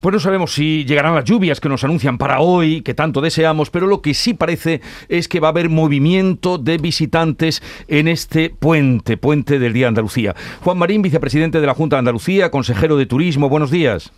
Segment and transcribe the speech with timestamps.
[0.00, 3.68] Pues no sabemos si llegarán las lluvias que nos anuncian para hoy, que tanto deseamos,
[3.68, 8.48] pero lo que sí parece es que va a haber movimiento de visitantes en este
[8.48, 10.36] puente, puente del Día de Andalucía.
[10.62, 14.12] Juan Marín, vicepresidente de la Junta de Andalucía, consejero de Turismo, buenos días.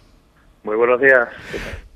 [0.65, 1.27] Muy buenos días.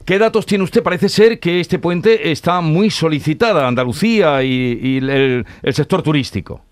[0.07, 0.83] ¿Qué datos tiene usted?
[0.83, 6.63] Parece ser que este puente está muy solicitada, Andalucía y, el sector turístico.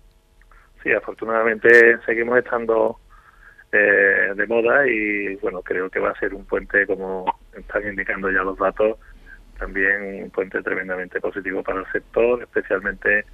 [0.81, 2.97] Sí, afortunadamente seguimos estando
[3.75, 7.25] eh, de moda y bueno, creo que va a ser un puente, como
[7.57, 8.99] están indicando ya los datos,
[9.57, 13.25] también un puente tremendamente positivo para el sector, especialmente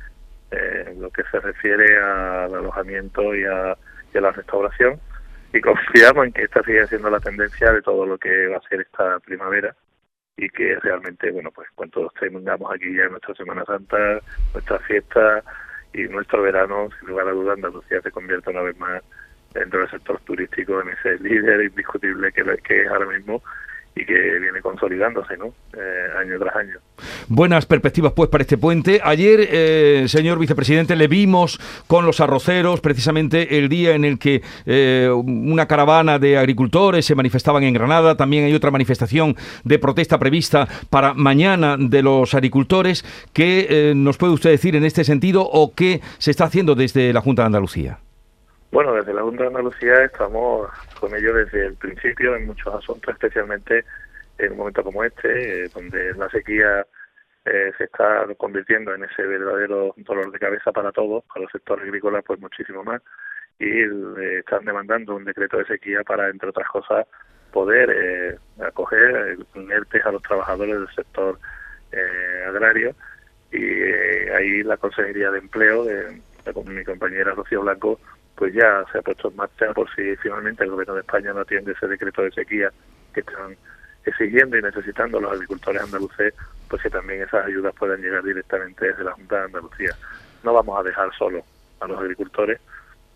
[0.51, 3.77] eh, en lo que se refiere al alojamiento y a,
[4.13, 4.99] la restauración.
[5.53, 8.69] Y confiamos en que esta siga siendo la tendencia de todo lo que va a
[8.69, 9.75] ser esta primavera
[10.37, 14.21] y que realmente, bueno, pues cuando tengamos aquí ya nuestra Semana Santa,
[14.53, 15.43] nuestra fiesta
[15.93, 19.03] y nuestro verano, sin lugar a dudas, Andalucía se convierta una vez más
[19.53, 23.41] dentro del sector turístico en ese líder indiscutible que, es ahora mismo
[23.95, 25.47] y que viene consolidándose, ¿no?
[25.73, 26.77] Eh, año tras año.
[27.27, 29.01] Buenas perspectivas, pues, para este puente.
[29.03, 34.41] Ayer, eh, señor vicepresidente, le vimos con los arroceros, precisamente el día en el que
[34.65, 38.15] eh, una caravana de agricultores se manifestaban en Granada.
[38.15, 43.03] También hay otra manifestación de protesta prevista para mañana de los agricultores.
[43.33, 47.21] ¿Qué nos puede usted decir en este sentido o qué se está haciendo desde la
[47.21, 47.99] Junta de Andalucía?
[48.71, 53.11] Bueno, desde la Junta de Andalucía estamos con ellos desde el principio en muchos asuntos,
[53.13, 53.83] especialmente
[54.37, 56.85] en un momento como este, eh, donde la sequía
[57.45, 61.81] eh, se está convirtiendo en ese verdadero dolor de cabeza para todos, para el sector
[61.81, 63.01] agrícola pues muchísimo más,
[63.57, 67.07] y eh, están demandando un decreto de sequía para, entre otras cosas,
[67.51, 71.39] poder acoger ERTE a los trabajadores del sector
[72.47, 72.95] agrario.
[73.51, 73.81] Y
[74.29, 77.99] ahí la Consejería de Empleo de, de mi compañera Rocío Blanco
[78.39, 81.41] pues ya se ha puesto en marcha por si finalmente el gobierno de España no
[81.41, 82.71] atiende ese decreto de sequía
[83.13, 83.57] que están
[84.05, 86.33] exigiendo y necesitando los agricultores andaluces,
[86.69, 89.91] pues que también esas ayudas puedan llegar directamente desde la Junta de Andalucía.
[90.43, 91.43] No vamos a dejar solo
[91.81, 92.61] a los agricultores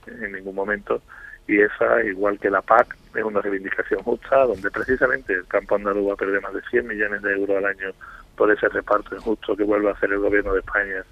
[0.07, 1.01] en ningún momento
[1.47, 6.09] y esa, igual que la PAC, es una reivindicación justa donde precisamente el campo andaluz
[6.09, 7.91] va a perder más de 100 millones de euros al año
[8.35, 11.05] por ese reparto injusto que vuelve a hacer el gobierno de España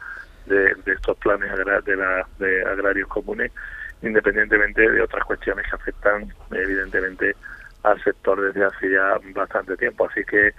[0.47, 1.50] de, estos planes
[1.85, 3.53] de, la, de agrarios comunes
[4.01, 7.35] independientemente de otras cuestiones que afectan evidentemente
[7.84, 10.07] al sector desde hace ya bastante tiempo.
[10.09, 10.53] Así que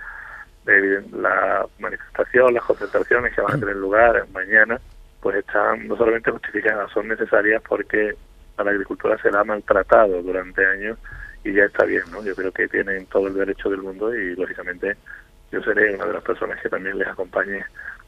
[1.12, 4.80] la manifestación, las concentraciones que van a tener lugar mañana,
[5.20, 8.14] pues están no solamente justificadas, son necesarias porque
[8.56, 10.98] a la agricultura se la ha maltratado durante años
[11.44, 12.22] y ya está bien, ¿no?
[12.24, 14.96] Yo creo que tienen todo el derecho del mundo y lógicamente
[15.50, 17.64] yo seré una de las personas que también les acompañe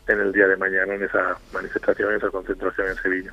[0.06, 3.32] en el día de mañana en esa manifestación, en esa concentración en Sevilla.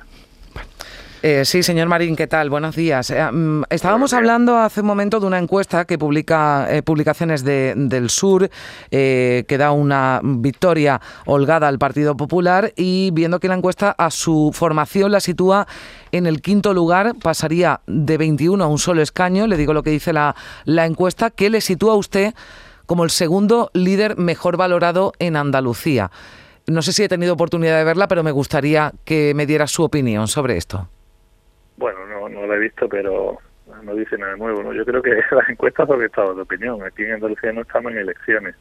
[1.24, 2.50] Eh, sí, señor Marín, ¿qué tal?
[2.50, 3.08] Buenos días.
[3.10, 8.10] Eh, mm, estábamos hablando hace un momento de una encuesta que publica eh, Publicaciones del
[8.10, 8.50] Sur,
[8.90, 14.50] que da una victoria holgada al Partido Popular y viendo que la encuesta a su
[14.52, 15.68] formación la sitúa
[16.10, 19.90] en el quinto lugar, pasaría de 21 a un solo escaño, le digo lo que
[19.90, 20.34] dice la,
[20.64, 22.34] la encuesta, que le sitúa a usted
[22.86, 26.10] como el segundo líder mejor valorado en Andalucía.
[26.66, 29.84] No sé si he tenido oportunidad de verla, pero me gustaría que me diera su
[29.84, 30.88] opinión sobre esto.
[31.82, 33.40] Bueno, no, no lo he visto, pero
[33.82, 34.62] no dice nada nuevo.
[34.62, 34.72] ¿no?
[34.72, 36.80] Yo creo que las encuestas son estado de opinión.
[36.84, 38.54] Aquí en Andalucía no estamos en elecciones.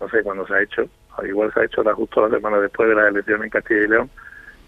[0.00, 0.82] No sé cuándo se ha hecho.
[1.22, 4.10] Igual se ha hecho justo la semana después de las elecciones en Castilla y León.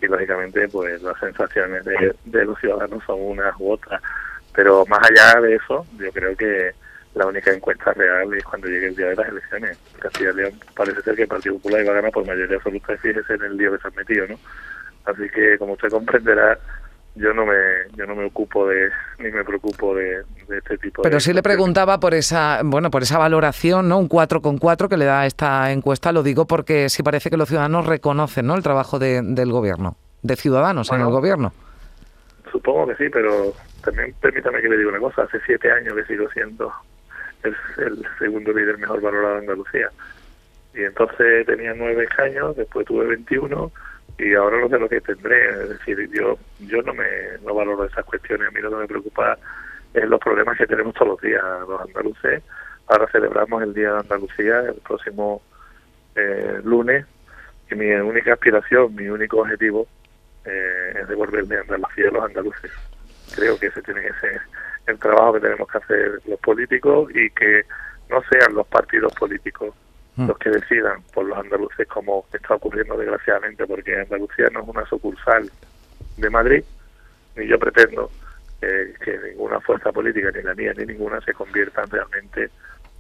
[0.01, 4.01] Y lógicamente, pues las sensaciones de, los ciudadanos son unas u otras.
[4.55, 6.71] Pero más allá de eso, yo creo que
[7.17, 9.77] la única encuesta real es cuando llegue el día de las elecciones.
[9.99, 12.97] Castilla y León parece ser que el Partido Popular iba a ganar por mayoría absoluta,
[12.97, 14.39] fíjese en el día que se han metido, ¿no?
[15.05, 16.57] Así que, como usted comprenderá,
[17.15, 17.55] yo no me
[17.95, 22.01] yo no me ocupo de ni me preocupo de, este tipo pero sí le preguntaba
[22.01, 26.23] por esa bueno por esa valoración no un 4,4 que le da esta encuesta lo
[26.23, 30.91] digo porque sí parece que los ciudadanos reconocen no el trabajo del gobierno de ciudadanos
[30.93, 31.53] en el gobierno.
[32.51, 33.53] Supongo que sí pero
[33.85, 35.23] también permítame que le diga una cosa.
[35.23, 36.73] Hace siete años que sigo siendo
[37.43, 39.91] el, el segundo líder mejor valorado de Andalucía.
[40.75, 43.71] Y entonces tenía nueve años después tuve 21
[44.19, 47.07] y ahora no sé lo que tendré, es decir, yo yo no me
[47.45, 49.39] no valoro esas cuestiones, a mí lo que me preocupa
[49.95, 52.43] es los problemas que tenemos todos los días los andaluces.
[52.89, 55.43] Ahora celebramos el Día de Andalucía el próximo
[56.15, 57.07] eh, lunes
[57.71, 59.87] y mi única aspiración, mi único objetivo
[60.45, 62.71] eh, es devolverme a Andalucía a los andaluces.
[63.35, 64.41] Creo que ese tiene que ser
[64.87, 67.63] el trabajo que tenemos que hacer los políticos y que
[68.11, 69.75] no sean los partidos políticos
[70.17, 70.29] Mm.
[70.29, 74.85] los que decidan por los andaluces como está ocurriendo desgraciadamente porque Andalucía no es una
[74.85, 75.51] sucursal
[76.19, 76.63] de Madrid
[77.35, 78.11] ni yo pretendo
[78.61, 82.51] eh, que ninguna fuerza política ni la mía ni ninguna se conviertan realmente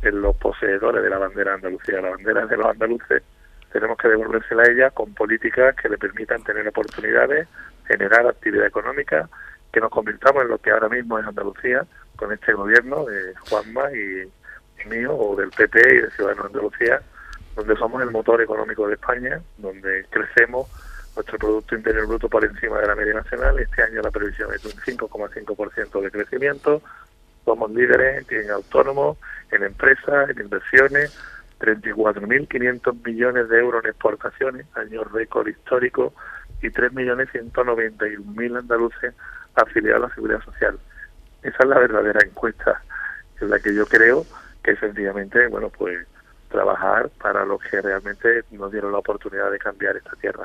[0.00, 2.00] en los poseedores de la bandera Andalucía.
[2.00, 3.22] La bandera de los andaluces
[3.72, 7.46] tenemos que devolvérsela a ella con políticas que le permitan tener oportunidades,
[7.86, 9.28] generar actividad económica,
[9.70, 11.84] que nos convirtamos en lo que ahora mismo es Andalucía,
[12.16, 14.30] con este gobierno de Juanma y,
[14.86, 17.02] mío, o del PP y de Ciudadanos de Andalucía,
[17.56, 20.68] donde somos el motor económico de España, donde crecemos
[21.14, 23.58] nuestro Producto Interior Bruto por encima de la media nacional.
[23.58, 26.82] Este año la previsión es de un 5,5% de crecimiento.
[27.44, 29.18] Somos líderes en autónomos,
[29.50, 31.18] en empresas, en inversiones,
[31.60, 36.14] 34.500 millones de euros en exportaciones, año récord histórico,
[36.62, 39.14] y 3.191.000 andaluces
[39.54, 40.78] afiliados a la Seguridad Social.
[41.42, 42.80] Esa es la verdadera encuesta
[43.40, 44.24] en la que yo creo
[44.62, 46.06] que efectivamente, bueno, pues
[46.52, 50.44] trabajar para los que realmente nos dieron la oportunidad de cambiar esta tierra.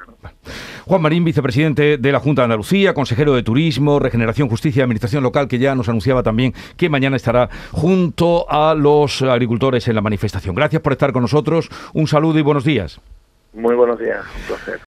[0.85, 5.21] Juan Marín, vicepresidente de la Junta de Andalucía, consejero de Turismo, Regeneración, Justicia y Administración
[5.21, 10.01] Local, que ya nos anunciaba también que mañana estará junto a los agricultores en la
[10.01, 10.55] manifestación.
[10.55, 11.69] Gracias por estar con nosotros.
[11.93, 13.01] Un saludo y buenos días.
[13.53, 14.79] Muy buenos días, un placer.